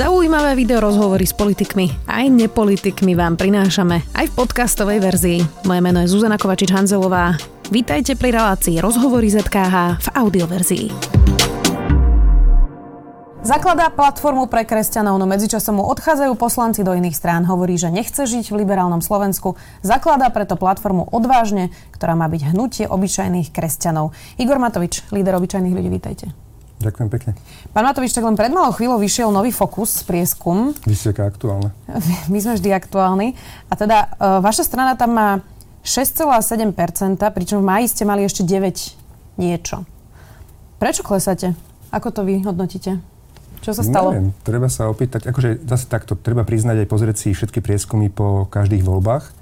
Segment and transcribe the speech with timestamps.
[0.00, 5.38] Zaujímavé video rozhovory s politikmi aj nepolitikmi vám prinášame aj v podcastovej verzii.
[5.68, 7.36] Moje meno je Zuzana Kovačič-Hanzelová.
[7.68, 10.86] Vítajte pri relácii Rozhovory ZKH v audioverzii.
[13.44, 17.44] Zakladá platformu pre kresťanov, no medzičasom mu odchádzajú poslanci do iných strán.
[17.44, 19.60] Hovorí, že nechce žiť v liberálnom Slovensku.
[19.84, 24.16] Zakladá preto platformu Odvážne, ktorá má byť hnutie obyčajných kresťanov.
[24.40, 26.49] Igor Matovič, líder obyčajných ľudí, vítajte.
[26.80, 27.30] Ďakujem pekne.
[27.76, 30.72] Pán Matovič, tak len pred malou chvíľou vyšiel nový Fokus, prieskum.
[30.88, 31.76] Vy ste aktuálne.
[32.32, 33.36] My sme vždy aktuálni.
[33.68, 35.30] A teda uh, vaša strana tam má
[35.84, 39.84] 6,7%, pričom v máji ste mali ešte 9 niečo.
[40.80, 41.52] Prečo klesáte?
[41.92, 42.96] Ako to vy hodnotíte?
[43.60, 44.16] Čo sa stalo?
[44.16, 48.48] Neviem, treba sa opýtať, akože zase takto, treba priznať aj pozrieť si všetky prieskumy po
[48.48, 49.36] každých voľbách,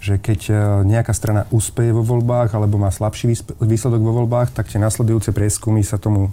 [0.00, 0.52] že keď e,
[0.88, 5.84] nejaká strana úspeje vo voľbách alebo má slabší výsledok vo voľbách, tak tie nasledujúce prieskumy
[5.84, 6.32] sa tomu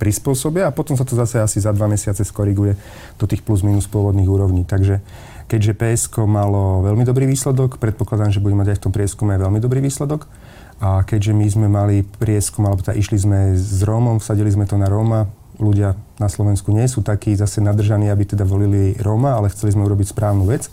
[0.00, 2.76] prispôsobia a potom sa to zase asi za dva mesiace skoriguje
[3.20, 4.64] do tých plus minus pôvodných úrovní.
[4.64, 5.04] Takže
[5.46, 9.60] keďže PSK malo veľmi dobrý výsledok, predpokladám, že bude mať aj v tom prieskume veľmi
[9.60, 10.24] dobrý výsledok.
[10.76, 14.76] A keďže my sme mali prieskum, alebo teda išli sme s Rómom, vsadili sme to
[14.76, 15.24] na Róma,
[15.56, 19.88] ľudia na Slovensku nie sú takí zase nadržaní, aby teda volili Róma, ale chceli sme
[19.88, 20.68] urobiť správnu vec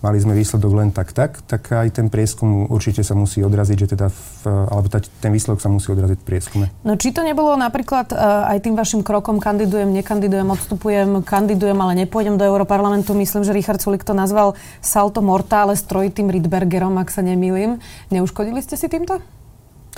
[0.00, 3.88] mali sme výsledok len tak, tak, tak aj ten prieskum určite sa musí odraziť, že
[3.98, 6.66] teda v, alebo ten výsledok sa musí odraziť v prieskume.
[6.86, 12.06] No či to nebolo napríklad uh, aj tým vašim krokom kandidujem, nekandidujem, odstupujem, kandidujem, ale
[12.06, 13.14] nepôjdem do Európarlamentu.
[13.18, 17.82] Myslím, že Richard Sulik to nazval salto mortále s trojitým Rydbergerom, ak sa nemýlim.
[18.14, 19.18] Neuškodili ste si týmto?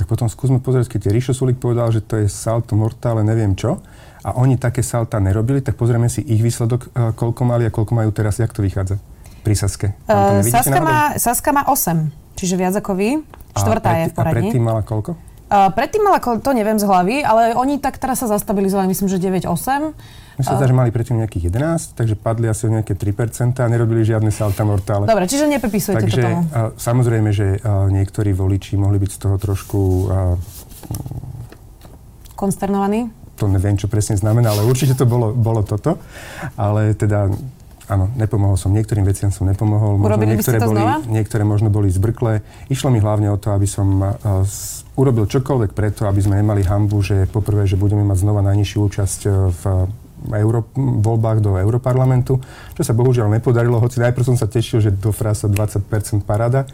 [0.00, 3.84] Tak potom skúsme pozrieť, keď Rišo Sulik povedal, že to je salto mortále, neviem čo,
[4.24, 7.92] a oni také salta nerobili, tak pozrieme si ich výsledok, uh, koľko mali a koľko
[7.92, 9.09] majú teraz, jak to vychádza
[9.40, 9.88] pri Saske?
[10.06, 13.10] Uh, Saska, má, Saska má 8, čiže viac ako vy.
[13.56, 14.36] Štvrtá je v poradí.
[14.36, 15.10] A predtým mala koľko?
[15.50, 19.18] Uh, predtým mala, to neviem z hlavy, ale oni tak teraz sa zastabilizovali, myslím, že
[19.18, 19.50] 9-8.
[20.38, 23.66] My sa zdá, že mali predtým nejakých 11, takže padli asi o nejaké 3% a
[23.66, 25.10] nerobili žiadne salta mortále.
[25.10, 26.38] Dobre, čiže nepripisujete takže, to tomu.
[26.46, 29.78] Uh, samozrejme, že uh, niektorí voliči mohli byť z toho trošku...
[30.06, 30.38] Uh,
[32.38, 33.10] Konsternovaní?
[33.42, 35.98] To neviem, čo presne znamená, ale určite to bolo, bolo toto.
[36.54, 37.26] Ale teda
[37.90, 38.70] Áno, nepomohol som.
[38.70, 39.98] Niektorým veciam som nepomohol.
[39.98, 40.96] Možno Urobili niektoré, boli, znova?
[41.10, 42.46] niektoré možno boli zbrklé.
[42.70, 44.14] Išlo mi hlavne o to, aby som uh,
[44.46, 48.78] s, urobil čokoľvek preto, aby sme nemali hambu, že poprvé, že budeme mať znova najnižšiu
[48.78, 49.62] účasť e, v
[50.36, 52.36] Euro, voľbách do Európarlamentu,
[52.76, 55.88] čo sa bohužiaľ nepodarilo, hoci najprv som sa tešil, že do frasa 20%
[56.28, 56.68] parada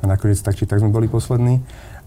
[0.00, 1.60] a nakoniec tak či tak sme boli poslední.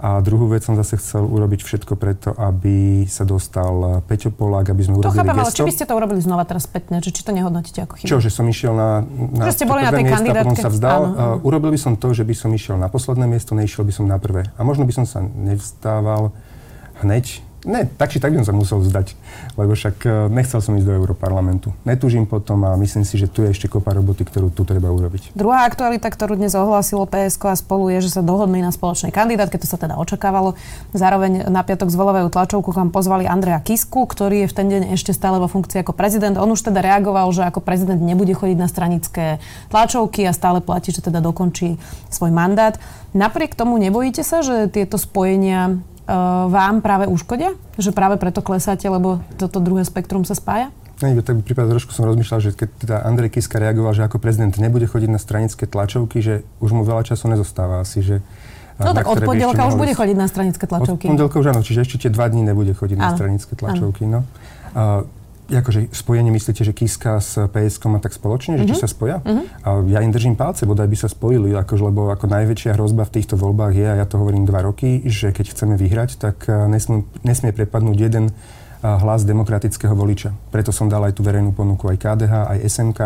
[0.04, 4.84] A druhú vec som zase chcel urobiť všetko preto, aby sa dostal Peťo Polák, aby
[4.84, 5.56] sme urobili to chápem, gesto.
[5.56, 7.00] či by ste to urobili znova teraz spätne?
[7.00, 8.10] Či, či to nehodnotíte ako chybu?
[8.12, 10.60] Čo, že som išiel na, na že ste boli na tej miesta, kandidátke?
[10.60, 11.02] sa vzdal.
[11.08, 11.40] Áno.
[11.40, 14.04] Uh, urobil by som to, že by som išiel na posledné miesto, nešiel by som
[14.04, 14.52] na prvé.
[14.60, 16.36] A možno by som sa nevstával
[17.00, 19.16] hneď Ne, tak či tak by som sa musel vzdať,
[19.56, 21.72] lebo však e, nechcel som ísť do Európarlamentu.
[21.88, 25.32] Netúžim potom a myslím si, že tu je ešte kopa roboty, ktorú tu treba urobiť.
[25.32, 29.56] Druhá aktualita, ktorú dnes ohlásilo PSK a spolu je, že sa dohodli na spoločnej kandidátke,
[29.56, 30.60] to sa teda očakávalo.
[30.92, 35.16] Zároveň na piatok zvolového tlačovku kam pozvali Andrea Kisku, ktorý je v ten deň ešte
[35.16, 36.36] stále vo funkcii ako prezident.
[36.36, 39.40] On už teda reagoval, že ako prezident nebude chodiť na stranické
[39.72, 41.80] tlačovky a stále platí, že teda dokončí
[42.12, 42.76] svoj mandát.
[43.16, 45.80] Napriek tomu nebojíte sa, že tieto spojenia
[46.50, 47.56] vám práve uškodia?
[47.80, 50.70] Že práve preto klesáte, lebo toto druhé spektrum sa spája?
[51.04, 54.56] Nie, tak prípad trošku som rozmýšľal, že keď teda Andrej Kiska reagoval, že ako prezident
[54.56, 58.18] nebude chodiť na stranické tlačovky, že už mu veľa času nezostáva asi, že
[58.74, 61.06] No tak od pondelka už bude chodiť na stranické tlačovky.
[61.06, 63.06] Od pondelka už áno, čiže ešte tie dva dní nebude chodiť áno.
[63.06, 64.10] na stranické tlačovky.
[64.10, 64.26] No.
[64.74, 65.06] Uh,
[65.52, 68.72] akože spojenie myslíte, že Kiska s PSK má tak spoločne, že uh-huh.
[68.72, 68.84] či mhm.
[68.84, 69.18] sa spoja?
[69.66, 73.14] A ja im držím palce, bodaj by sa spojili, akože, lebo ako najväčšia hrozba v
[73.20, 77.04] týchto voľbách je, a ja to hovorím dva roky, že keď chceme vyhrať, tak nesmie,
[77.28, 78.32] nesmie prepadnúť jeden
[78.84, 80.36] hlas demokratického voliča.
[80.52, 83.00] Preto som dal aj tú verejnú ponuku aj KDH, aj SMK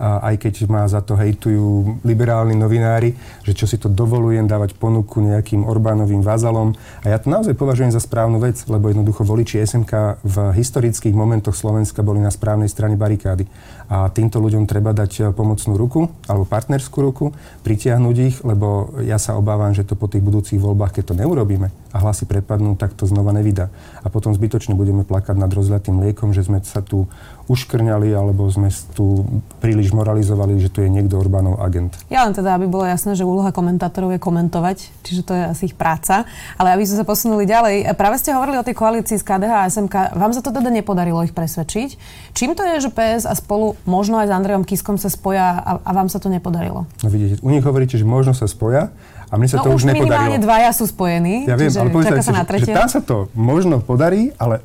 [0.00, 3.12] aj keď ma za to hejtujú liberálni novinári,
[3.44, 6.72] že čo si to dovolujem dávať ponuku nejakým Orbánovým vazalom.
[7.04, 11.52] A ja to naozaj považujem za správnu vec, lebo jednoducho voliči SMK v historických momentoch
[11.52, 13.44] Slovenska boli na správnej strane barikády.
[13.90, 17.24] A týmto ľuďom treba dať eh, pomocnú ruku alebo partnerskú ruku,
[17.66, 21.68] pritiahnuť ich, lebo ja sa obávam, že to po tých budúcich voľbách, keď to neurobíme
[21.90, 23.66] a hlasy prepadnú, tak to znova nevydá.
[24.00, 27.10] A potom zbytočne budeme plakať nad rozliatým liekom, že sme sa tu
[27.50, 29.26] uškrňali alebo sme tu
[29.58, 31.98] príliš moralizovali, že tu je niekto Orbánov agent.
[32.06, 35.62] Ja len teda, aby bolo jasné, že úloha komentátorov je komentovať, čiže to je asi
[35.66, 36.22] ich práca.
[36.54, 39.66] Ale aby sme sa posunuli ďalej, práve ste hovorili o tej koalícii z KDH a
[39.66, 40.14] SMK.
[40.14, 41.98] Vám sa to teda nepodarilo ich presvedčiť.
[42.38, 45.82] Čím to je, že PS a spolu možno aj s Andrejom Kiskom sa spoja a,
[45.82, 46.86] a vám sa to nepodarilo?
[47.02, 48.94] No vidíte, u nich hovoríte, že možno sa spoja,
[49.30, 50.10] a mne sa no, to už, už nepodarilo.
[50.10, 51.46] minimálne dvaja sú spojení.
[51.46, 52.34] Ja viem, ale povedať, že,
[52.66, 54.58] že tam sa to možno podarí, ale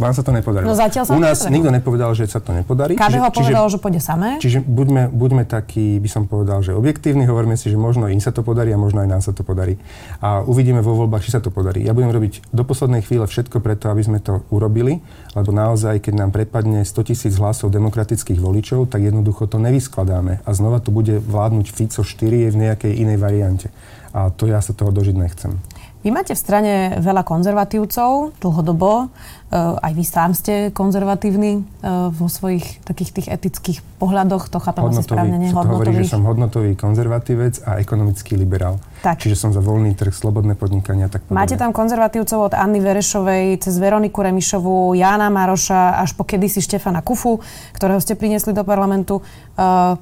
[0.00, 0.66] vám sa to nepodarilo.
[0.66, 1.54] No zatiaľ sa U nás nepodarilo.
[1.54, 2.96] nikto nepovedal, že sa to nepodarí.
[2.96, 4.40] KDH povedal, že pôjde samé.
[4.40, 8.32] Čiže buďme, buďme takí, by som povedal, že objektívni, hovoríme si, že možno im sa
[8.32, 9.76] to podarí a možno aj nám sa to podarí.
[10.24, 11.84] A uvidíme vo voľbách, či sa to podarí.
[11.84, 15.04] Ja budem robiť do poslednej chvíle všetko preto, aby sme to urobili,
[15.36, 20.40] lebo naozaj, keď nám prepadne 100 tisíc hlasov demokratických voličov, tak jednoducho to nevyskladáme.
[20.42, 23.68] A znova to bude vládnuť Fico 4 v nejakej inej variante.
[24.10, 25.54] A to ja sa toho dožiť nechcem.
[26.00, 29.12] Vy máte v strane veľa konzervatívcov dlhodobo.
[29.52, 34.48] Eh, aj vy sám ste konzervatívni eh, vo svojich takých tých etických pohľadoch.
[34.48, 35.50] To chápem hodnotový, asi správne, nie?
[35.52, 38.80] Hovorí, že som hodnotový konzervatívec a ekonomický liberál.
[39.04, 39.20] Tak.
[39.20, 41.12] Čiže som za voľný trh, slobodné podnikania.
[41.12, 46.64] Tak Máte tam konzervatívcov od Anny Verešovej cez Veroniku Remišovú, Jána Maroša až po kedysi
[46.64, 47.44] Štefana Kufu,
[47.76, 49.20] ktorého ste priniesli do parlamentu.
[49.58, 50.00] Uh,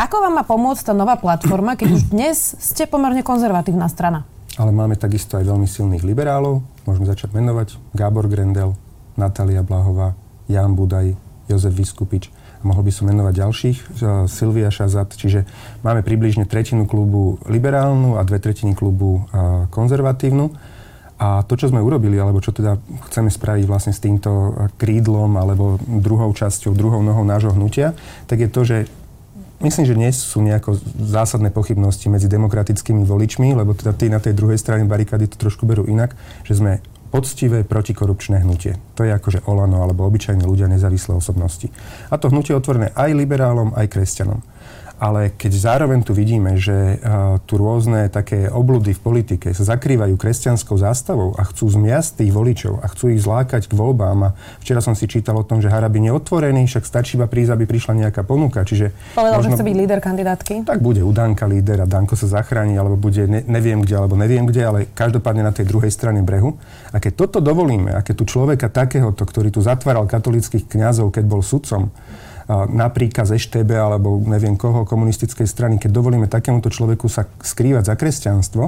[0.00, 4.24] ako vám má pomôcť tá nová platforma, keď už dnes ste pomerne konzervatívna strana?
[4.60, 6.60] Ale máme takisto aj veľmi silných liberálov.
[6.84, 7.80] Môžeme začať menovať.
[7.96, 8.76] Gábor Grendel,
[9.16, 10.12] Natália Blahová,
[10.52, 11.16] Jan Budaj,
[11.48, 12.28] Jozef Vyskupič.
[12.60, 13.78] A mohol by som menovať ďalších,
[14.28, 15.16] Silvia Šazat.
[15.16, 15.48] Čiže
[15.80, 19.24] máme približne tretinu klubu liberálnu a dve tretiny klubu
[19.72, 20.52] konzervatívnu.
[21.20, 22.76] A to, čo sme urobili, alebo čo teda
[23.08, 27.96] chceme spraviť vlastne s týmto krídlom alebo druhou časťou, druhou nohou nášho hnutia,
[28.28, 28.76] tak je to, že
[29.60, 34.32] Myslím, že dnes sú nejako zásadné pochybnosti medzi demokratickými voličmi, lebo teda tí na tej
[34.32, 36.16] druhej strane barikády to trošku berú inak,
[36.48, 36.80] že sme
[37.12, 38.80] poctivé protikorupčné hnutie.
[38.96, 41.68] To je akože Olano alebo obyčajní ľudia nezávislé osobnosti.
[42.08, 44.40] A to hnutie otvorené aj liberálom, aj kresťanom
[45.00, 50.20] ale keď zároveň tu vidíme, že uh, tu rôzne také obludy v politike sa zakrývajú
[50.20, 54.18] kresťanskou zástavou a chcú zmiasť tých voličov a chcú ich zlákať k voľbám.
[54.28, 57.56] A včera som si čítal o tom, že Harabin je otvorený, však stačí iba prísť,
[57.56, 58.60] aby prišla nejaká ponuka.
[58.60, 60.54] Čiže Povedal, možno, že chce byť líder kandidátky.
[60.68, 64.20] Tak bude u Danka líder a Danko sa zachráni, alebo bude ne, neviem kde, alebo
[64.20, 66.60] neviem kde, ale každopádne na tej druhej strane brehu.
[66.92, 71.24] A keď toto dovolíme, a keď tu človeka takéhoto, ktorý tu zatváral katolických kňazov, keď
[71.24, 71.88] bol sudcom,
[72.50, 77.94] na príkaz EŠTB alebo neviem koho komunistickej strany, keď dovolíme takémuto človeku sa skrývať za
[77.94, 78.64] kresťanstvo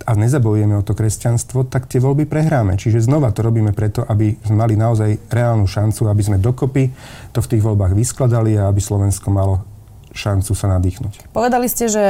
[0.00, 2.80] a nezabojujeme o to kresťanstvo, tak tie voľby prehráme.
[2.80, 6.88] Čiže znova to robíme preto, aby sme mali naozaj reálnu šancu, aby sme dokopy
[7.36, 9.60] to v tých voľbách vyskladali a aby Slovensko malo
[10.16, 11.30] šancu sa nadýchnuť.
[11.36, 12.04] Povedali ste, že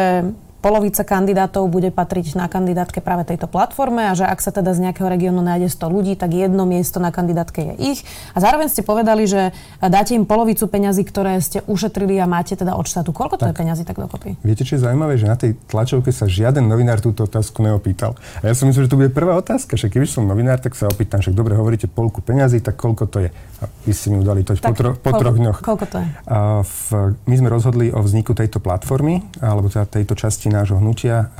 [0.61, 4.89] polovica kandidátov bude patriť na kandidátke práve tejto platforme a že ak sa teda z
[4.89, 8.01] nejakého regiónu nájde 100 ľudí, tak jedno miesto na kandidátke je ich.
[8.37, 12.77] A zároveň ste povedali, že dáte im polovicu peňazí, ktoré ste ušetrili a máte teda
[12.77, 13.17] od štátu.
[13.17, 13.57] Koľko to tak.
[13.57, 14.37] je peňazí tak dokopy?
[14.45, 18.15] Viete, čo je zaujímavé, že na tej tlačovke sa žiaden novinár túto otázku neopýtal.
[18.45, 20.87] A ja som myslel, že to bude prvá otázka, že keby som novinár, tak sa
[20.93, 23.31] opýtam, že dobre hovoríte polku peňazí, tak koľko to je?
[23.61, 25.59] A vy si mi udali to tak, po, tro, po koľko, troch dňoch.
[25.65, 26.09] Koľko to je?
[26.29, 26.79] A v,
[27.25, 31.31] my sme rozhodli o vzniku tejto platformy, alebo teda tejto časti nášho hnutia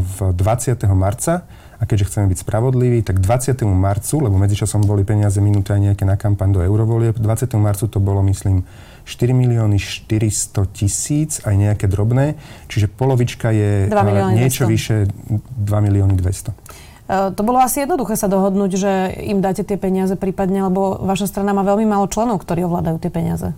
[0.00, 0.86] v 20.
[0.94, 1.44] marca.
[1.82, 3.66] A keďže chceme byť spravodliví, tak 20.
[3.66, 7.50] marcu, lebo medzičasom boli peniaze minuté aj nejaké na kampaň do eurovolieb, 20.
[7.58, 8.62] marcu to bolo, myslím,
[9.02, 12.38] 4 milióny 400 tisíc, aj nejaké drobné,
[12.70, 13.90] čiže polovička je
[14.38, 14.70] niečo 200.
[14.70, 16.54] vyše 2 milióny 200.
[16.54, 18.92] E, to bolo asi jednoduché sa dohodnúť, že
[19.26, 23.10] im dáte tie peniaze prípadne, lebo vaša strana má veľmi málo členov, ktorí ovládajú tie
[23.10, 23.50] peniaze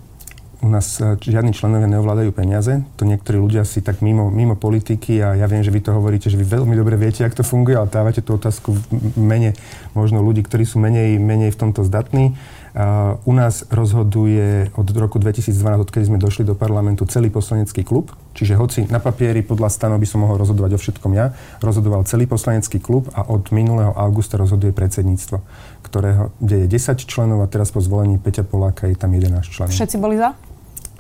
[0.64, 2.80] u nás e, žiadni členovia neovládajú peniaze.
[2.96, 6.32] To niektorí ľudia si tak mimo, mimo politiky a ja viem, že vy to hovoríte,
[6.32, 9.52] že vy veľmi dobre viete, ako to funguje, ale dávate tú otázku v mene
[9.92, 12.32] možno ľudí, ktorí sú menej, menej v tomto zdatní.
[13.22, 18.10] U nás rozhoduje od roku 2012, odkedy sme došli do parlamentu, celý poslanecký klub.
[18.34, 21.30] Čiže hoci na papieri podľa stanov by som mohol rozhodovať o všetkom ja,
[21.62, 25.38] rozhodoval celý poslanecký klub a od minulého augusta rozhoduje predsedníctvo,
[25.86, 29.70] ktorého, kde je 10 členov a teraz po zvolení Peťa Poláka je tam 11 členov.
[29.70, 30.34] Všetci boli za?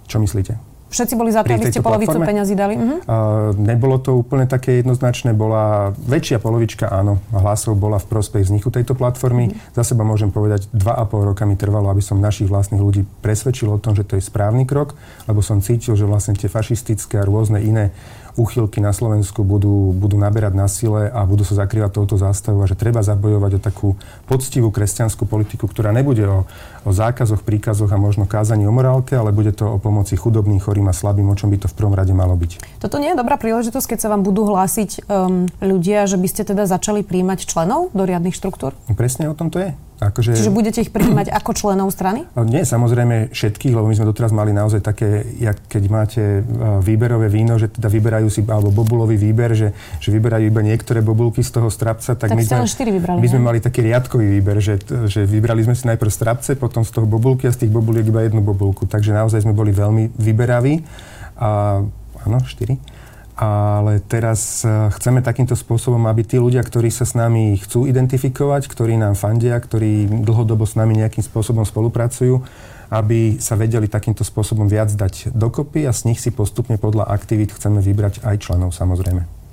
[0.06, 0.74] Čo myslíte?
[0.94, 2.30] Všetci boli za to, aby ste polovicu platforme?
[2.30, 2.78] peňazí dali?
[2.78, 3.02] Uh-huh.
[3.02, 5.34] Uh, nebolo to úplne také jednoznačné.
[5.34, 9.50] Bola väčšia polovička, áno, hlasov bola v prospech vzniku tejto platformy.
[9.50, 9.74] Uh-huh.
[9.74, 13.02] Za seba môžem povedať, dva a pol roka mi trvalo, aby som našich vlastných ľudí
[13.26, 14.94] presvedčil o tom, že to je správny krok,
[15.26, 17.90] lebo som cítil, že vlastne tie fašistické a rôzne iné
[18.34, 22.70] úchylky na Slovensku budú, budú naberať na sile a budú sa zakrývať touto zástavou a
[22.70, 23.88] že treba zabojovať o takú
[24.26, 26.42] poctivú kresťanskú politiku, ktorá nebude o,
[26.84, 30.86] o zákazoch, príkazoch a možno kázaní o morálke, ale bude to o pomoci chudobným, chorým
[30.88, 32.80] a slabým, o čom by to v prvom rade malo byť.
[32.80, 36.42] Toto nie je dobrá príležitosť, keď sa vám budú hlásiť um, ľudia, že by ste
[36.44, 38.76] teda začali príjmať členov do riadnych štruktúr?
[38.92, 39.72] Presne o tom to je.
[40.02, 40.34] Akože...
[40.34, 42.26] Čiže budete ich prijímať ako členov strany?
[42.34, 46.42] No, nie, samozrejme všetkých, lebo my sme doteraz mali naozaj také, jak keď máte e,
[46.82, 49.70] výberové víno, že teda vyberajú si, alebo bobulový výber, že,
[50.02, 53.40] že vyberajú iba niektoré bobulky z toho strapca, tak, tak my, sme, vybrali, my sme
[53.40, 57.46] mali taký riadkový výber, že, že vybrali sme si najprv strapce, potom z toho bobulky
[57.46, 58.90] a z tých bobuliek iba jednu bobulku.
[58.90, 60.82] Takže naozaj sme boli veľmi vyberaví.
[61.38, 61.82] A,
[62.26, 62.82] áno, štyri.
[63.38, 68.70] ale teraz e, chceme takýmto spôsobom, aby tí ľudia, ktorí sa s nami chcú identifikovať,
[68.70, 72.42] ktorí nám fandia, ktorí dlhodobo s nami nejakým spôsobom spolupracujú,
[72.94, 77.50] aby sa vedeli takýmto spôsobom viac dať dokopy a z nich si postupne podľa aktivít
[77.50, 79.43] chceme vybrať aj členov samozrejme.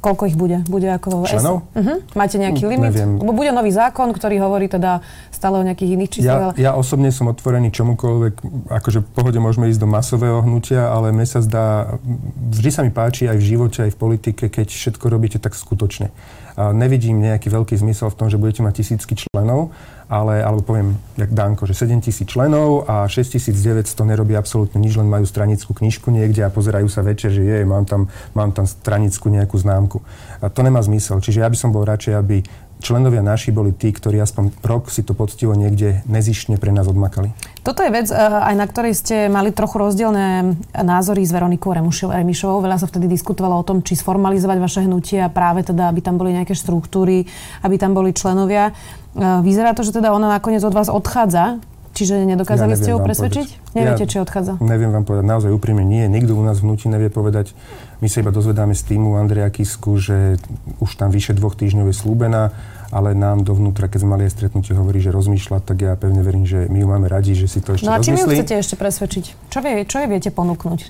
[0.00, 0.64] Koľko ich bude?
[0.64, 1.68] Bude ako Členov?
[1.76, 2.00] Uh-huh.
[2.16, 2.96] Máte nejaký limit?
[2.96, 3.20] Neviem.
[3.20, 6.56] Lebo bude nový zákon, ktorý hovorí teda stále o nejakých iných číslach.
[6.56, 8.34] Ja, ja osobne som otvorený čomukoľvek,
[8.72, 12.00] akože v pohode môžeme ísť do masového hnutia, ale mne sa zdá,
[12.48, 16.08] vždy sa mi páči aj v živote, aj v politike, keď všetko robíte tak skutočne.
[16.56, 19.72] A nevidím nejaký veľký zmysel v tom, že budete mať tisícky členov,
[20.10, 25.06] ale, alebo poviem, jak Danko, že 7 tisíc členov a 6900 nerobí absolútne nič, len
[25.06, 29.30] majú stranickú knižku niekde a pozerajú sa večer, že je, mám tam, mám tam stranickú
[29.30, 30.02] nejakú známku.
[30.42, 31.22] A to nemá zmysel.
[31.22, 32.42] Čiže ja by som bol radšej, aby
[32.80, 37.30] členovia naši boli tí, ktorí aspoň rok si to poctivo niekde nezišne pre nás odmakali.
[37.60, 42.64] Toto je vec, eh, aj na ktorej ste mali trochu rozdielne názory s Veronikou Remišovou.
[42.64, 46.16] Veľa sa vtedy diskutovalo o tom, či sformalizovať vaše hnutie a práve teda, aby tam
[46.16, 47.28] boli nejaké štruktúry,
[47.62, 48.72] aby tam boli členovia.
[49.18, 51.58] Vyzerá to, že teda ona nakoniec od vás odchádza.
[51.90, 53.46] Čiže nedokázali ja ste ju presvedčiť?
[53.50, 53.74] Povedať.
[53.76, 54.62] Neviete, ja či odchádza?
[54.62, 55.26] Neviem vám povedať.
[55.26, 56.06] Naozaj úprimne nie.
[56.06, 57.52] Nikto u nás v hnutí nevie povedať.
[57.98, 60.38] My sa iba dozvedáme z týmu Andreja Kisku, že
[60.78, 62.54] už tam vyše dvoch týždňov je slúbená
[62.90, 66.42] ale nám dovnútra, keď sme mali aj stretnutie, hovorí, že rozmýšľa, tak ja pevne verím,
[66.42, 68.74] že my ju máme radi, že si to ešte No a či vy chcete ešte
[68.74, 69.24] presvedčiť?
[69.46, 70.80] Čo, vie, čo je viete ponúknuť?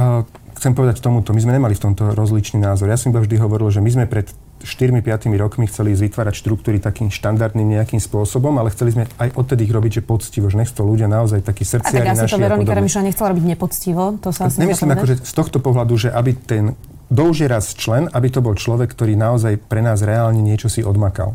[0.00, 0.24] A,
[0.56, 2.88] chcem povedať tomuto, my sme nemali v tomto rozličný názor.
[2.88, 7.08] Ja som iba vždy hovoril, že my sme pred 4-5 rokmi chceli vytvárať štruktúry takým
[7.08, 10.84] štandardným nejakým spôsobom, ale chceli sme aj odtedy ich robiť, že poctivo, že nech to
[10.84, 12.06] ľudia naozaj takí srdciari naši.
[12.06, 15.32] A tak asi to Veronika Remišová nechcela robiť nepoctivo, to sa asi Nemyslím akože z
[15.32, 16.64] tohto pohľadu, že aby ten
[17.10, 21.34] douže raz člen, aby to bol človek, ktorý naozaj pre nás reálne niečo si odmakal.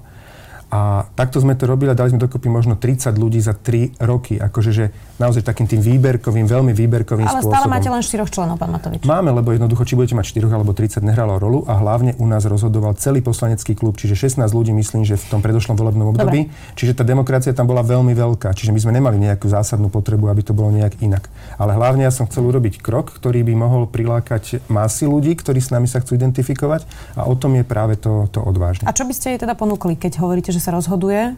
[0.75, 4.35] A takto sme to robili a dali sme dokopy možno 30 ľudí za 3 roky.
[4.35, 7.55] Akože, že naozaj takým tým výberkovým, veľmi výberkovým Ale spôsobom.
[7.55, 9.07] Ale stále máte len 4 členov, pán Matovič.
[9.07, 12.43] Máme, lebo jednoducho, či budete mať 4 alebo 30, nehralo rolu a hlavne u nás
[12.43, 16.51] rozhodoval celý poslanecký klub, čiže 16 ľudí, myslím, že v tom predošlom volebnom období.
[16.51, 16.75] Dobre.
[16.75, 18.51] Čiže tá demokracia tam bola veľmi veľká.
[18.51, 21.31] Čiže my sme nemali nejakú zásadnú potrebu, aby to bolo nejak inak.
[21.55, 25.71] Ale hlavne ja som chcel urobiť krok, ktorý by mohol prilákať masy ľudí, ktorí s
[25.71, 26.83] nami sa chcú identifikovať
[27.15, 28.89] a o tom je práve to, to odvážne.
[28.89, 31.37] A čo by ste jej teda ponúkli, keď hovoríte, že sa rozhoduje?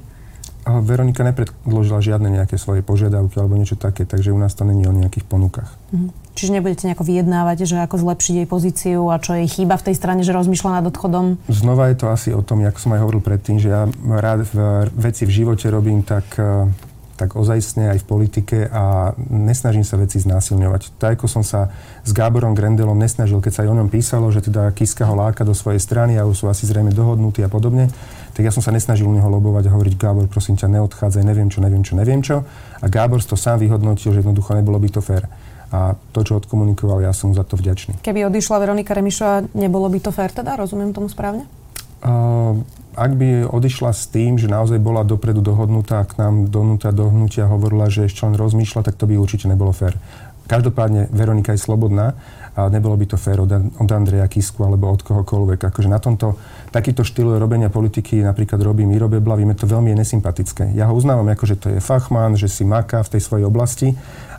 [0.68, 4.84] A Veronika nepredložila žiadne nejaké svoje požiadavky alebo niečo také, takže u nás to není
[4.88, 5.72] o nejakých ponukách.
[5.92, 6.28] Mhm.
[6.38, 9.96] Čiže nebudete nejako vyjednávať, že ako zlepšiť jej pozíciu a čo jej chýba v tej
[9.98, 11.42] strane, že rozmýšľa nad odchodom?
[11.50, 14.86] Znova je to asi o tom, ako som aj hovoril predtým, že ja rád v
[14.94, 16.70] veci v živote robím tak eh,
[17.18, 21.02] tak ozajstne aj v politike a nesnažím sa veci znásilňovať.
[21.02, 21.74] Tak ako som sa
[22.06, 25.42] s Gáborom Grendelom nesnažil, keď sa aj o ňom písalo, že teda Kiska ho láka
[25.42, 27.90] do svojej strany a už sú asi zrejme dohodnutí a podobne,
[28.38, 31.50] tak ja som sa nesnažil u neho lobovať a hovoriť, Gábor, prosím ťa, neodchádzaj, neviem
[31.50, 32.46] čo, neviem čo, neviem čo.
[32.78, 35.26] A Gábor to sám vyhodnotil, že jednoducho nebolo by to fér.
[35.74, 38.00] A to, čo odkomunikoval, ja som za to vďačný.
[38.00, 40.54] Keby odišla Veronika Remišová, nebolo by to fér teda?
[40.54, 41.50] Rozumiem tomu správne?
[42.98, 47.46] Ak by odišla s tým, že naozaj bola dopredu dohodnutá, k nám donúta do hnutia
[47.46, 49.94] hovorila, že ešte len rozmýšľa, tak to by určite nebolo fér.
[50.48, 52.16] Každopádne Veronika je slobodná
[52.58, 55.60] a nebolo by to fér od, od Andreja Kisku alebo od kohokoľvek.
[55.60, 56.40] Akože na tomto,
[56.74, 60.74] takýto štýl robenia politiky napríklad robí Miro Bebla, víme to veľmi nesympatické.
[60.74, 63.94] Ja ho uznávam ako, že to je fachman, že si maká v tej svojej oblasti,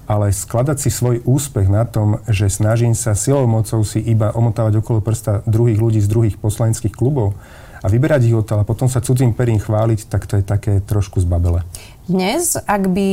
[0.09, 4.81] ale skladať si svoj úspech na tom, že snažím sa silou mocou si iba omotávať
[4.81, 7.37] okolo prsta druhých ľudí z druhých poslaneckých klubov,
[7.79, 11.23] a vyberať ich odtiaľ a potom sa cudzím perím chváliť, tak to je také trošku
[11.23, 11.63] zbabele.
[12.11, 13.09] Dnes, ak by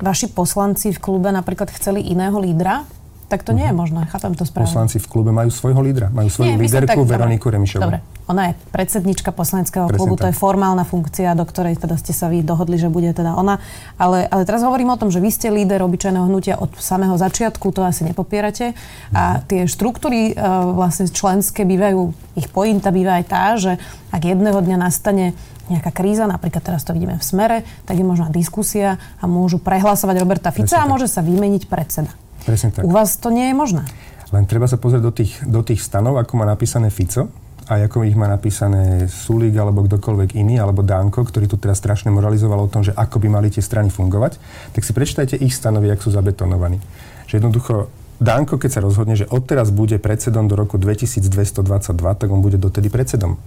[0.00, 2.88] vaši poslanci v klube napríklad chceli iného lídra,
[3.30, 3.78] tak to nie je mhm.
[3.78, 4.00] možné.
[4.10, 4.66] Chápem to správne.
[4.66, 6.10] Poslanci v klube majú svojho lídra.
[6.10, 7.86] Majú svoju Nie, líderku tak, Veroniku Remišovú.
[7.86, 8.02] Dobre.
[8.26, 10.22] Ona je predsednička poslaneckého Presne klubu, tak.
[10.22, 13.62] to je formálna funkcia, do ktorej teda ste sa vy dohodli, že bude teda ona.
[13.98, 17.70] Ale, ale teraz hovorím o tom, že vy ste líder obyčajného hnutia od samého začiatku,
[17.70, 18.74] to asi nepopierate.
[19.14, 19.46] A mhm.
[19.46, 23.78] tie štruktúry uh, vlastne členské bývajú, ich pointa býva aj tá, že
[24.10, 25.38] ak jedného dňa nastane
[25.70, 27.56] nejaká kríza, napríklad teraz to vidíme v smere,
[27.86, 32.10] tak je možná diskusia a môžu prehlasovať Roberta Fica Presne a môže sa vymeniť predseda.
[32.44, 32.84] Presne tak.
[32.86, 33.82] U vás to nie je možné.
[34.30, 37.26] Len treba sa pozrieť do tých, do tých stanov, ako má napísané Fico
[37.66, 42.10] a ako ich má napísané Sulík alebo kdokoľvek iný, alebo Danko, ktorý tu teraz strašne
[42.10, 44.38] moralizoval o tom, že ako by mali tie strany fungovať,
[44.74, 46.82] tak si prečítajte ich stanovy, ak sú zabetonovaní.
[47.30, 47.74] Že jednoducho
[48.20, 52.90] Danko, keď sa rozhodne, že odteraz bude predsedom do roku 2222, tak on bude dotedy
[52.90, 53.38] predsedom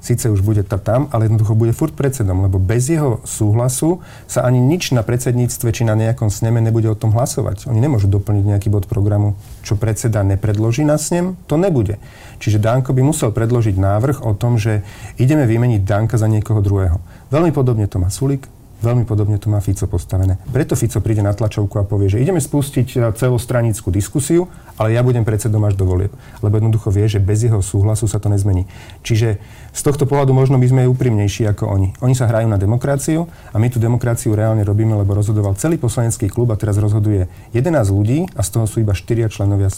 [0.00, 4.00] síce už bude tá tam, ale jednoducho bude furt predsedom, lebo bez jeho súhlasu
[4.30, 7.66] sa ani nič na predsedníctve či na nejakom sneme nebude o tom hlasovať.
[7.70, 9.34] Oni nemôžu doplniť nejaký bod programu,
[9.66, 11.98] čo predseda nepredloží na snem, to nebude.
[12.38, 14.86] Čiže Danko by musel predložiť návrh o tom, že
[15.18, 17.02] ideme vymeniť Danka za niekoho druhého.
[17.28, 18.46] Veľmi podobne to má Sulik,
[18.78, 20.38] Veľmi podobne to má Fico postavené.
[20.54, 24.46] Preto Fico príde na tlačovku a povie, že ideme spustiť e, celostranickú diskusiu,
[24.78, 26.14] ale ja budem predsedom až do volieb.
[26.40, 28.70] Lebo jednoducho vie, že bez jeho súhlasu sa to nezmení.
[29.02, 29.42] Čiže
[29.74, 31.88] z tohto pohľadu možno by sme úprimnejší ako oni.
[32.00, 36.30] Oni sa hrajú na demokraciu a my tú demokraciu reálne robíme, lebo rozhodoval celý poslanecký
[36.30, 39.68] klub a teraz rozhoduje 11 ľudí a z toho sú iba 4 členovia,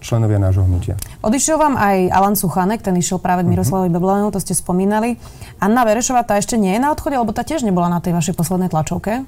[0.00, 0.94] členovia nášho hnutia.
[1.24, 3.98] Odišiel vám aj Alan Suchanek, ten išiel práve k Miroslavovi uh-huh.
[4.00, 5.16] Beblanému, to ste spomínali.
[5.58, 8.36] Anna Verešová tá ešte nie je na odchode, lebo tá tiež nebola na tej vašej
[8.36, 9.24] poslednej tlačovke?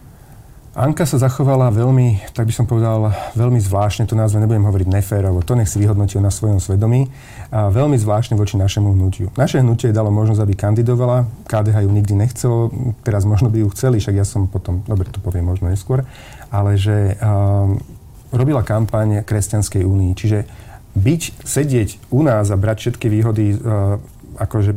[0.76, 5.40] Anka sa zachovala veľmi, tak by som povedal, veľmi zvláštne, to názve nebudem hovoriť neférovo,
[5.40, 7.09] to nech si vyhodnotil na svojom svedomí,
[7.49, 9.33] a veľmi zvláštne voči našemu hnutiu.
[9.40, 12.68] Naše hnutie dalo možnosť, aby kandidovala, KDH ju nikdy nechcelo,
[13.00, 16.04] teraz možno by ju chceli, však ja som potom, dobre, to poviem možno neskôr,
[16.52, 17.80] ale že um,
[18.28, 20.45] robila kampaň Kresťanskej únii, čiže
[20.92, 23.97] byť, sedieť u nás a brať všetky výhody uh,
[24.37, 24.76] akože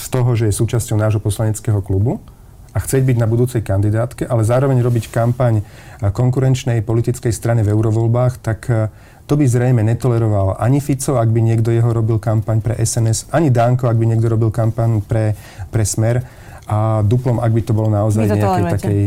[0.00, 2.24] z toho, že je súčasťou nášho poslaneckého klubu,
[2.76, 5.64] a chcieť byť na budúcej kandidátke, ale zároveň robiť kampaň
[6.12, 8.92] konkurenčnej politickej strane v eurovoľbách, tak e,
[9.24, 13.48] to by zrejme netoleroval ani Fico, ak by niekto jeho robil kampaň pre SNS, ani
[13.48, 15.32] Danko, ak by niekto robil kampaň pre,
[15.72, 16.20] pre Smer
[16.68, 19.00] a Duplom, ak by to bolo naozaj nejakej takej...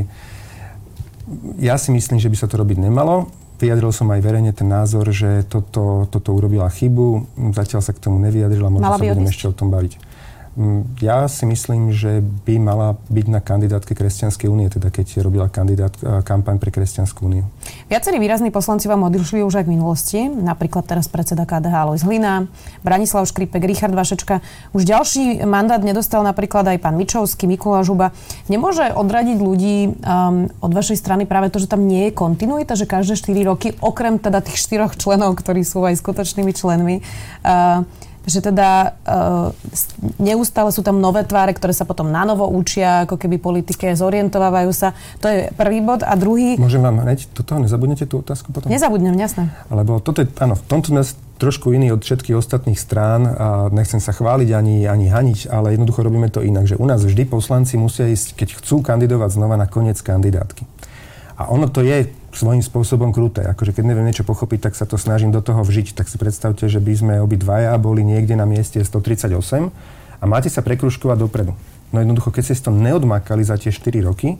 [1.61, 3.29] Ja si myslím, že by sa to robiť nemalo.
[3.61, 7.37] Vyjadril som aj verejne ten názor, že toto, toto urobila chybu.
[7.53, 10.08] Zatiaľ sa k tomu nevyjadrila, možno sa budeme ešte o tom baviť.
[10.57, 15.45] Mm, ja si myslím, že by mala byť na kandidátke Kresťanskej únie, teda keď robila
[15.45, 15.93] kandidát,
[16.25, 17.45] kampaň pre Kresťanskú úniu.
[17.85, 22.49] Viacerí výrazní poslanci vám odišli už aj v minulosti, napríklad teraz predseda KDH Alois Hlina,
[22.81, 24.41] Branislav Škripek, Richard Vašečka.
[24.73, 28.11] Už ďalší mandát nedostal napríklad aj pán Mičovský, Mikuláš Žuba.
[28.49, 32.89] Nemôže odradiť ľudí um, od vašej strany práve to, že tam nie je kontinuita, že
[32.89, 37.05] každé 4 roky, okrem teda tých štyroch členov, ktorí sú aj skutočnými členmi,
[37.45, 37.85] uh,
[38.29, 39.49] že teda uh,
[40.21, 44.71] neustále sú tam nové tváre, ktoré sa potom na novo učia, ako keby politike, zorientovávajú
[44.71, 44.93] sa.
[45.19, 46.05] To je prvý bod.
[46.05, 46.55] A druhý...
[46.61, 48.69] Môžem vám hneď toto, nezabudnete tú otázku potom?
[48.69, 49.49] Nezabudnem, jasné.
[49.73, 51.03] Lebo toto je, áno, v tomto sme
[51.39, 56.03] trošku iný od všetkých ostatných strán a nechcem sa chváliť ani, ani haniť, ale jednoducho
[56.03, 59.65] robíme to inak, že u nás vždy poslanci musia ísť, keď chcú kandidovať znova na
[59.65, 60.67] koniec kandidátky.
[61.39, 63.45] A ono to je svojím spôsobom kruté.
[63.45, 65.97] Akože keď neviem niečo pochopiť, tak sa to snažím do toho vžiť.
[65.97, 69.33] Tak si predstavte, že by sme obidvaja boli niekde na mieste 138
[70.19, 71.53] a máte sa prekruškovať dopredu.
[71.89, 74.37] No jednoducho, keď ste to neodmakali za tie 4 roky,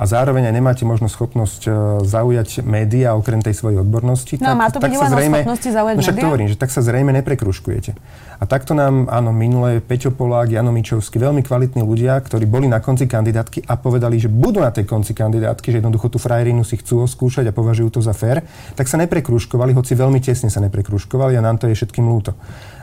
[0.00, 1.74] a zároveň aj nemáte možno schopnosť uh,
[2.08, 5.94] zaujať médiá okrem tej svojej odbornosti, no, tak, má to tak sa zrejme, schopnosti zaujať
[5.94, 7.92] no, však to hovorím, že tak sa zrejme neprekruškujete.
[8.40, 12.80] A takto nám, áno, minulé Peťo Polák, Jano Mičovský, veľmi kvalitní ľudia, ktorí boli na
[12.80, 16.80] konci kandidátky a povedali, že budú na tej konci kandidátky, že jednoducho tú frajerinu si
[16.80, 18.40] chcú skúšať a považujú to za fér,
[18.72, 22.32] tak sa neprekruškovali, hoci veľmi tesne sa neprekruškovali a nám to je všetkým ľúto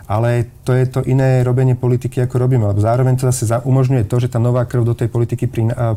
[0.07, 4.15] ale to je to iné robenie politiky, ako robíme, lebo zároveň to zase umožňuje to,
[4.23, 5.51] že tá nová krv do tej politiky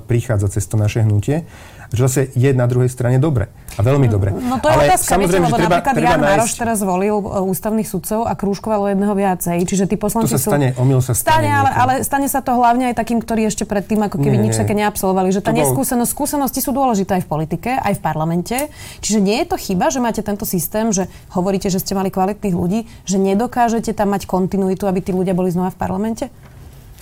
[0.07, 1.47] prichádza cez to naše hnutie
[1.91, 3.51] že zase je na druhej strane dobre.
[3.79, 4.31] A veľmi dobre.
[4.35, 6.39] No to je Ale otázka, samozrejme, viete, lebo treba, napríklad treba Jan nájsť...
[6.39, 9.57] Maroš teraz volil e, ústavných sudcov a krúžkovalo jedného viacej.
[9.67, 10.83] Čiže tí poslanci to sa stane, sú...
[10.83, 11.27] omyl sa stane.
[11.27, 14.51] stane ale, ale, stane sa to hlavne aj takým, ktorí ešte predtým ako keby nie,
[14.51, 15.35] nič také neabsolvovali.
[15.35, 15.59] Že tá bol...
[15.63, 18.57] neskúsenosť, skúsenosti sú dôležité aj v politike, aj v parlamente.
[19.03, 22.55] Čiže nie je to chyba, že máte tento systém, že hovoríte, že ste mali kvalitných
[22.55, 26.33] ľudí, že nedokážete tam mať kontinuitu, aby tí ľudia boli znova v parlamente?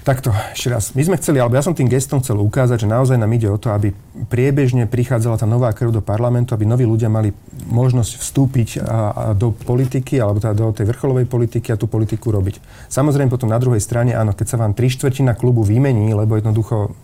[0.08, 0.84] Takto, ešte raz.
[0.96, 3.61] My sme chceli, alebo ja som tým gestom chcel ukázať, že naozaj nám ide o
[3.61, 3.92] to, aby
[4.32, 7.37] priebežne prichádzala tá nová krv do parlamentu, aby noví ľudia mali
[7.68, 12.32] možnosť vstúpiť a, a do politiky, alebo teda do tej vrcholovej politiky a tú politiku
[12.32, 12.88] robiť.
[12.88, 16.96] Samozrejme potom na druhej strane, áno, keď sa vám tri štvrtina klubu vymení, lebo jednoducho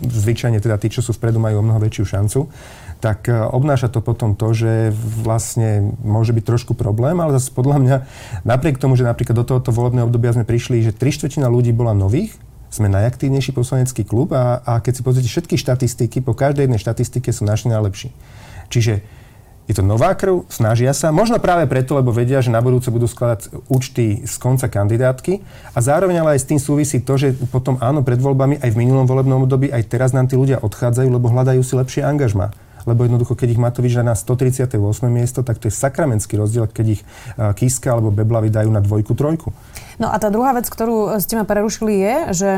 [0.00, 2.48] zvyčajne teda tí, čo sú vpredu, majú o mnoho väčšiu šancu,
[2.98, 4.90] tak e, obnáša to potom to, že
[5.22, 7.96] vlastne môže byť trošku problém, ale zase podľa mňa,
[8.42, 11.94] napriek tomu, že napríklad do tohoto volebného obdobia sme prišli, že tri štvrtina ľudí bola
[11.94, 12.34] nových,
[12.68, 17.32] sme najaktívnejší poslanecký klub a, a keď si pozrite všetky štatistiky, po každej jednej štatistike
[17.32, 18.12] sú naši najlepší.
[18.68, 19.00] Čiže
[19.68, 23.04] je to nová krv, snažia sa, možno práve preto, lebo vedia, že na budúce budú
[23.04, 25.44] skladať účty z konca kandidátky
[25.76, 28.80] a zároveň ale aj s tým súvisí to, že potom áno, pred voľbami aj v
[28.80, 32.52] minulom volebnom období, aj teraz nám tí ľudia odchádzajú, lebo hľadajú si lepšie angažma
[32.88, 34.80] lebo jednoducho, keď ich Matovič na 138.
[35.12, 37.02] miesto, tak to je sakramentský rozdiel, keď ich
[37.36, 39.52] Kiska alebo Beblavy dajú na dvojku, trojku.
[40.00, 42.50] No a tá druhá vec, ktorú ste ma prerušili, je, že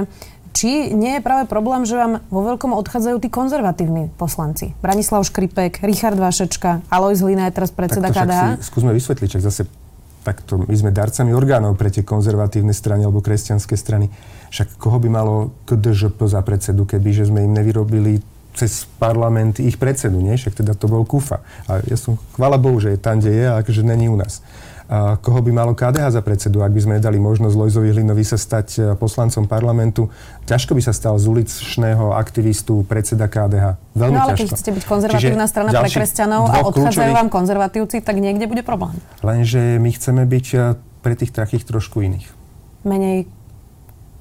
[0.51, 4.75] či nie je práve problém, že vám vo veľkom odchádzajú tí konzervatívni poslanci?
[4.83, 8.59] Branislav Škripek, Richard Vašečka, Alois Hlina je teraz predseda KDH.
[8.59, 9.71] Skúsme vysvetliť, čak zase
[10.21, 14.13] takto, my sme darcami orgánov pre tie konzervatívne strany alebo kresťanské strany.
[14.51, 18.19] Však koho by malo KDŽP za predsedu, keby že sme im nevyrobili
[18.61, 20.37] cez parlament ich predsedu, nie?
[20.37, 21.41] Však teda to bol Kufa.
[21.65, 24.45] A ja som, chvála Bohu, že je tam, kde je, a akože není u nás.
[24.91, 28.35] A koho by malo KDH za predsedu, ak by sme dali možnosť Lojzovi Hlinovi sa
[28.35, 30.11] stať e, poslancom parlamentu.
[30.51, 33.79] Ťažko by sa stal z uličného aktivistu predseda KDH.
[33.95, 34.43] Veľmi no ale ťažko.
[34.43, 38.67] keď chcete byť konzervatívna Čiže strana pre kresťanov a odchádzajú vám konzervatívci, tak niekde bude
[38.67, 38.99] problém.
[39.23, 40.59] Lenže my chceme byť e,
[41.07, 42.27] pre tých takých trošku iných.
[42.83, 43.31] Menej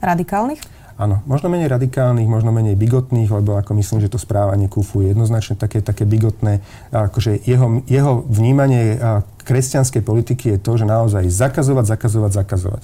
[0.05, 0.61] radikálnych?
[0.99, 5.15] Áno, možno menej radikálnych, možno menej bigotných, lebo ako myslím, že to správanie Kufu je
[5.15, 6.59] jednoznačne také, také bigotné.
[6.91, 8.99] Akože jeho, jeho vnímanie
[9.47, 12.83] kresťanskej politiky je to, že naozaj zakazovať, zakazovať, zakazovať.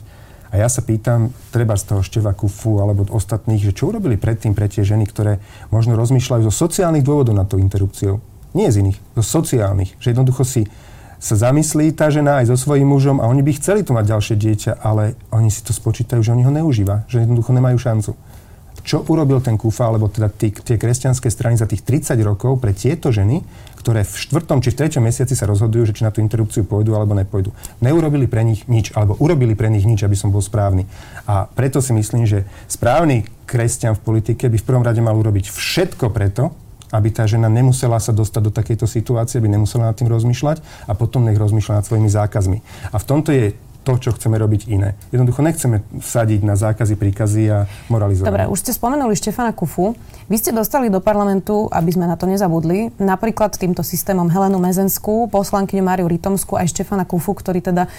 [0.56, 4.56] A ja sa pýtam, treba z toho Števa Kufu alebo ostatných, že čo urobili predtým
[4.56, 8.24] pre tie ženy, ktoré možno rozmýšľajú zo sociálnych dôvodov na to interrupciou.
[8.56, 10.00] Nie z iných, zo sociálnych.
[10.00, 10.64] Že jednoducho si
[11.26, 14.36] sa zamyslí tá žena aj so svojím mužom a oni by chceli tu mať ďalšie
[14.38, 18.14] dieťa, ale oni si to spočítajú, že oni ho neužíva, že jednoducho nemajú šancu.
[18.86, 22.78] Čo urobil ten Kufa, alebo teda tí, tie kresťanské strany za tých 30 rokov pre
[22.78, 23.42] tieto ženy,
[23.82, 26.94] ktoré v štvrtom či v treťom mesiaci sa rozhodujú, že či na tú interrupciu pôjdu
[26.94, 27.50] alebo nepôjdu.
[27.82, 30.86] Neurobili pre nich nič, alebo urobili pre nich nič, aby som bol správny.
[31.26, 35.50] A preto si myslím, že správny kresťan v politike by v prvom rade mal urobiť
[35.50, 36.54] všetko preto,
[36.94, 40.94] aby tá žena nemusela sa dostať do takejto situácie, aby nemusela nad tým rozmýšľať a
[40.94, 42.58] potom nech rozmýšľa nad svojimi zákazmi.
[42.94, 44.98] A v tomto je to, čo chceme robiť iné.
[45.14, 48.26] Jednoducho nechceme vsadiť na zákazy, príkazy a moralizovať.
[48.26, 49.94] Dobre, už ste spomenuli Štefana Kufu.
[50.26, 55.30] Vy ste dostali do parlamentu, aby sme na to nezabudli, napríklad týmto systémom Helenu Mezenskú,
[55.30, 57.90] poslankyňu Máriu Ritomskú aj Štefana Kufu, ktorý teda e,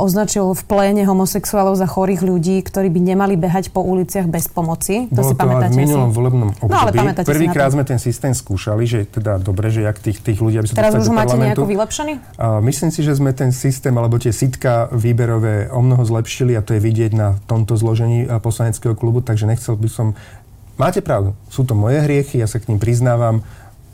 [0.00, 5.12] označil v pléne homosexuálov za chorých ľudí, ktorí by nemali behať po uliciach bez pomoci.
[5.12, 6.16] To Bolo si to pamätáte v minulom si?
[6.16, 6.96] volebnom období.
[6.96, 10.56] No, ale Prvýkrát sme ten systém skúšali, že teda dobre, že jak tých, tých ľudí,
[10.56, 12.40] aby sa Teraz už máte nejako vylepšený?
[12.40, 16.62] A myslím si, že sme ten systém alebo tie sitka výberové o mnoho zlepšili a
[16.62, 20.14] to je vidieť na tomto zložení poslaneckého klubu, takže nechcel by som
[20.80, 23.44] Máte pravdu, sú to moje hriechy, ja sa k ním priznávam.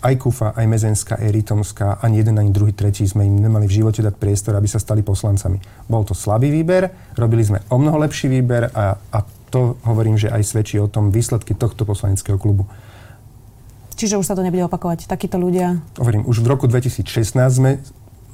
[0.07, 3.83] Aj Kufa, aj Mezenská, aj Ritomská, ani jeden, ani druhý, tretí sme im nemali v
[3.83, 5.59] živote dať priestor, aby sa stali poslancami.
[5.91, 9.19] Bol to slabý výber, robili sme o mnoho lepší výber a, a
[9.51, 12.71] to hovorím, že aj svedčí o tom výsledky tohto poslaneckého klubu.
[13.99, 15.83] Čiže už sa to nebude opakovať, takíto ľudia?
[15.99, 17.83] Hovorím, už v roku 2016 sme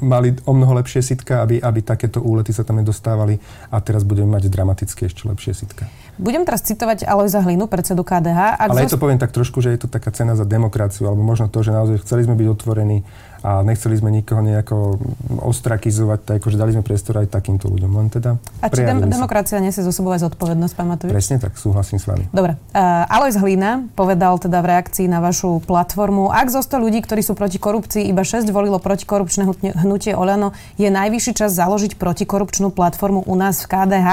[0.00, 3.37] mali o mnoho lepšie sitka, aby, aby takéto úlety sa tam nedostávali
[3.68, 5.85] a teraz budeme mať dramaticky ešte lepšie sitka.
[6.20, 8.61] Budem teraz citovať Alojza Hlinu, predsedu KDH.
[8.61, 8.92] Ak Ale zost...
[8.92, 11.64] ja to poviem tak trošku, že je to taká cena za demokraciu, alebo možno to,
[11.64, 13.00] že naozaj chceli sme byť otvorení
[13.42, 15.02] a nechceli sme nikoho nejako
[15.42, 17.90] ostrakizovať, tak akože dali sme priestor aj takýmto ľuďom.
[17.90, 21.11] Len teda a či dem- demokracia nesie zo sebou aj zodpovednosť, Matovič?
[21.11, 22.31] Presne tak, súhlasím s vami.
[22.31, 22.55] Dobre.
[22.70, 27.26] Uh, Alojz Hlina povedal teda v reakcii na vašu platformu, ak zo 100 ľudí, ktorí
[27.26, 29.42] sú proti korupcii, iba 6 volilo protikorupčné
[29.74, 29.74] hnutie
[30.14, 34.09] Olano, je najvyšší čas založiť protikorupčnú platformu u nás v KDH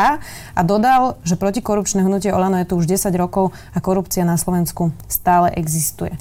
[0.56, 4.92] a dodal, že protikorupčné hnutie Olano je tu už 10 rokov a korupcia na Slovensku
[5.06, 6.16] stále existuje.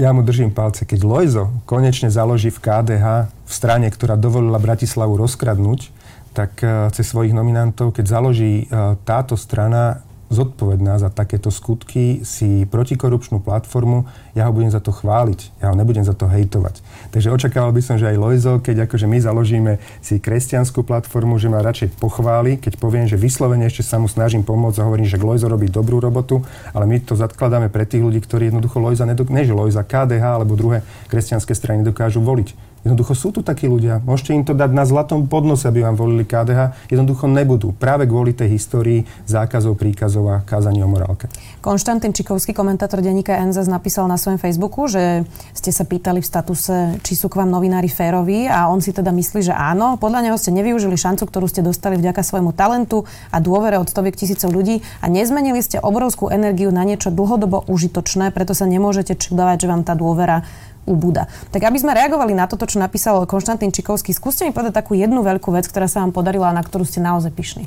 [0.00, 5.20] Ja mu držím palce, keď Lojzo konečne založí v KDH v strane, ktorá dovolila Bratislavu
[5.20, 5.92] rozkradnúť,
[6.32, 10.00] tak eh, cez svojich nominantov, keď založí eh, táto strana
[10.32, 15.76] zodpovedná za takéto skutky, si protikorupčnú platformu, ja ho budem za to chváliť, ja ho
[15.76, 16.80] nebudem za to hejtovať.
[17.12, 21.52] Takže očakával by som, že aj Lojzo, keď akože my založíme si kresťanskú platformu, že
[21.52, 25.20] ma radšej pochváli, keď poviem, že vyslovene ešte sa mu snažím pomôcť a hovorím, že
[25.20, 26.40] Lojzo robí dobrú robotu,
[26.72, 30.24] ale my to zadkladáme pre tých ľudí, ktorí jednoducho Lojza, nedok- ne, že Lojza, KDH
[30.40, 30.80] alebo druhé
[31.12, 32.71] kresťanské strany dokážu voliť.
[32.82, 34.02] Jednoducho sú tu takí ľudia.
[34.02, 36.90] Môžete im to dať na zlatom podnose, aby vám volili KDH.
[36.90, 37.70] Jednoducho nebudú.
[37.70, 41.30] Práve kvôli tej histórii zákazov, príkazov a kázaní o morálke.
[41.62, 45.22] Konštantín Čikovský, komentátor denníka NZS, napísal na svojom Facebooku, že
[45.54, 49.14] ste sa pýtali v statuse, či sú k vám novinári féroví a on si teda
[49.14, 49.94] myslí, že áno.
[49.94, 54.18] Podľa neho ste nevyužili šancu, ktorú ste dostali vďaka svojmu talentu a dôvere od stoviek
[54.18, 59.56] tisícov ľudí a nezmenili ste obrovskú energiu na niečo dlhodobo užitočné, preto sa nemôžete čudovať,
[59.62, 60.42] že vám tá dôvera
[60.88, 61.30] ubúda.
[61.54, 65.22] Tak aby sme reagovali na toto, čo napísal Konštantín Čikovský, skúste mi povedať takú jednu
[65.22, 67.64] veľkú vec, ktorá sa vám podarila a na ktorú ste naozaj pyšní.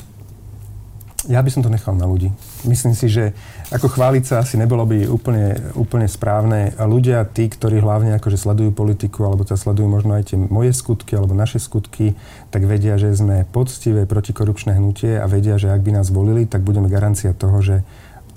[1.25, 2.30] Ja by som to nechal na ľudí.
[2.69, 3.34] Myslím si, že
[3.73, 6.78] ako chváliť sa asi nebolo by úplne, úplne správne.
[6.78, 10.69] A ľudia, tí, ktorí hlavne akože sledujú politiku, alebo sa sledujú možno aj tie moje
[10.78, 12.13] skutky, alebo naše skutky,
[12.54, 16.62] tak vedia, že sme poctivé protikorupčné hnutie a vedia, že ak by nás volili, tak
[16.62, 17.82] budeme garancia toho, že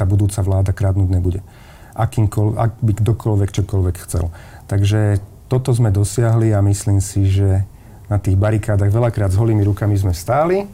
[0.00, 1.44] tá budúca vláda krádnuť nebude.
[1.92, 4.32] Akýmkoľ, ak by kdokoľvek čokoľvek chcel.
[4.68, 7.64] Takže toto sme dosiahli a myslím si, že
[8.12, 10.68] na tých barikádach veľakrát s holými rukami sme stáli,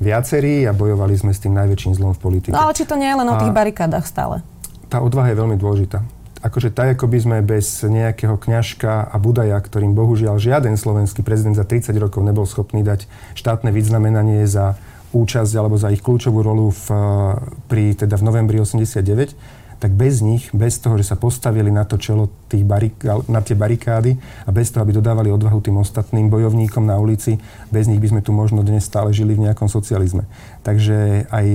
[0.00, 2.56] viacerí a bojovali sme s tým najväčším zlom v politike.
[2.56, 4.40] No ale či to nie je len o tých barikádach stále?
[4.88, 6.00] Tá odvaha je veľmi dôležitá.
[6.44, 11.56] Akože tak, ako by sme bez nejakého kňažka a budaja, ktorým bohužiaľ žiaden slovenský prezident
[11.56, 14.76] za 30 rokov nebol schopný dať štátne vyznamenanie za
[15.16, 16.86] účasť alebo za ich kľúčovú rolu v,
[17.70, 22.00] pri, teda v novembri 89, tak bez nich, bez toho, že sa postavili na to
[22.00, 26.88] čelo tých barik- na tie barikády a bez toho, aby dodávali odvahu tým ostatným bojovníkom
[26.88, 27.36] na ulici,
[27.68, 30.24] bez nich by sme tu možno dnes stále žili v nejakom socializme.
[30.64, 31.46] Takže aj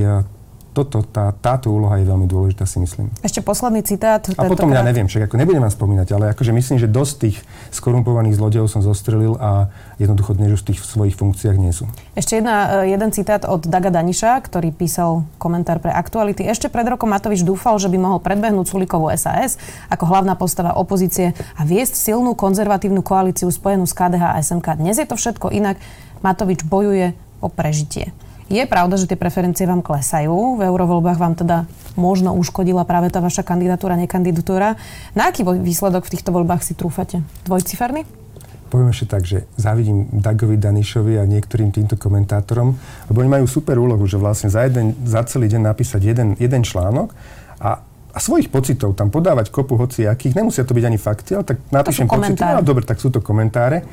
[0.70, 3.10] toto, tá, táto úloha je veľmi dôležitá, si myslím.
[3.26, 4.22] Ešte posledný citát.
[4.38, 7.38] A potom ja neviem, však ako nebudem vám spomínať, ale akože myslím, že dosť tých
[7.74, 11.90] skorumpovaných zlodejov som zostrelil a jednoducho dnes už v tých svojich funkciách nie sú.
[12.14, 16.46] Ešte jedna, e, jeden citát od Daga Daniša, ktorý písal komentár pre aktuality.
[16.46, 19.58] Ešte pred rokom Matovič dúfal, že by mohol predbehnúť Sulikovu SAS
[19.90, 24.78] ako hlavná postava opozície a viesť silnú konzervatívnu koalíciu spojenú s KDH a SMK.
[24.78, 25.82] Dnes je to všetko inak.
[26.22, 28.12] Matovič bojuje o prežitie.
[28.50, 30.58] Je pravda, že tie preferencie vám klesajú.
[30.58, 34.74] V eurovoľbách vám teda možno uškodila práve tá vaša kandidatúra, nekandidatúra.
[35.14, 37.22] Na aký výsledok v týchto voľbách si trúfate?
[37.46, 38.10] Dvojciferný?
[38.74, 42.74] Poviem ešte tak, že závidím Dagovi Danišovi a niektorým týmto komentátorom,
[43.10, 46.66] lebo oni majú super úlohu, že vlastne za, jeden, za celý deň napísať jeden, jeden
[46.66, 47.14] článok
[47.62, 51.62] a a svojich pocitov tam podávať kopu hociakých, nemusia to byť ani fakty, ale tak
[51.70, 53.86] napíšem pocity, no dobre, tak sú to komentáre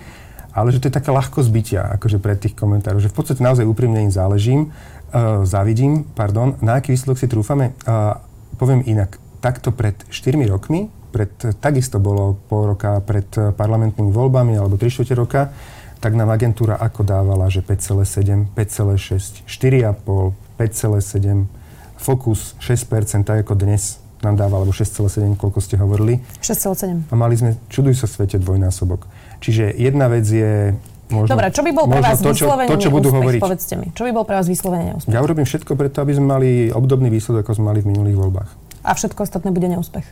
[0.56, 3.68] ale že to je taká ľahko zbytia, akože pre tých komentárov, že v podstate naozaj
[3.68, 7.76] úprimne im záležím, uh, závidím, pardon, na aký výsledok si trúfame.
[7.84, 8.16] Uh,
[8.56, 11.28] poviem inak, takto pred 4 rokmi, pred,
[11.60, 15.52] takisto bolo pol roka pred parlamentnými voľbami alebo 3 roka,
[16.00, 21.48] tak nám agentúra ako dávala, že 5,7, 5,6, 4,5, 5,7,
[21.96, 26.20] Focus 6%, tak ako dnes nám dáva, alebo 6,7, koľko ste hovorili.
[26.44, 27.08] 6,7.
[27.08, 29.08] A mali sme, čuduj sa svete, dvojnásobok.
[29.40, 30.74] Čiže jedna vec je
[31.06, 33.38] Možno, Dobre, čo by bol pre vás to, čo, to, čo budú hovoriť.
[33.38, 33.94] povedzte mi.
[33.94, 35.14] Čo by bol pre vás vyslovene neúspech?
[35.14, 38.50] Ja urobím všetko preto, aby sme mali obdobný výsledok, ako sme mali v minulých voľbách.
[38.82, 40.02] A všetko ostatné bude neúspech?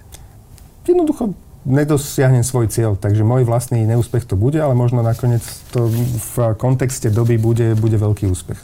[0.87, 1.34] Jednoducho
[1.66, 5.42] nedosiahnem svoj cieľ, takže môj vlastný neúspech to bude, ale možno nakoniec
[5.74, 5.90] to
[6.30, 8.60] v kontexte doby bude, bude veľký úspech.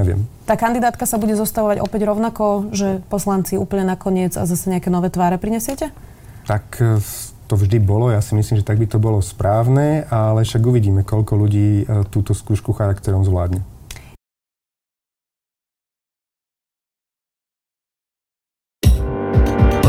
[0.00, 0.26] Neviem.
[0.48, 5.12] Tá kandidátka sa bude zostavovať opäť rovnako, že poslanci úplne nakoniec a zase nejaké nové
[5.12, 5.92] tváre prinesiete?
[6.48, 6.80] Tak
[7.44, 8.08] to vždy bolo.
[8.08, 12.04] Ja si myslím, že tak by to bolo správne, ale však uvidíme, koľko ľudí e,
[12.08, 13.74] túto skúšku charakterom zvládne.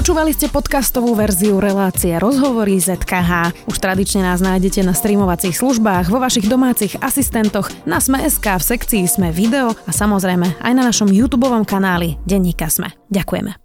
[0.05, 3.65] Počúvali ste podcastovú verziu relácie Rozhovory ZKH.
[3.65, 9.09] Už tradične nás nájdete na streamovacích službách, vo vašich domácich asistentoch, na Sme.sk, v sekcii
[9.09, 12.93] Sme video a samozrejme aj na našom YouTube kanáli Denníka Sme.
[13.09, 13.64] Ďakujeme.